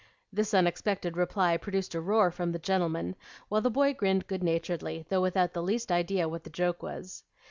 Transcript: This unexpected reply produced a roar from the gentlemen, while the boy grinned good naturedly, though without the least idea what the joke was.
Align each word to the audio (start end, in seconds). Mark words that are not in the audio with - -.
This 0.33 0.51
unexpected 0.55 1.15
reply 1.15 1.57
produced 1.57 1.93
a 1.93 2.01
roar 2.01 2.31
from 2.31 2.51
the 2.53 2.57
gentlemen, 2.57 3.15
while 3.49 3.61
the 3.61 3.69
boy 3.69 3.93
grinned 3.93 4.25
good 4.25 4.41
naturedly, 4.43 5.05
though 5.09 5.21
without 5.21 5.53
the 5.53 5.61
least 5.61 5.91
idea 5.91 6.27
what 6.27 6.43
the 6.43 6.49
joke 6.49 6.81
was. 6.81 7.23